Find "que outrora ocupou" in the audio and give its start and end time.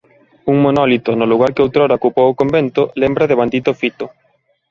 1.55-2.27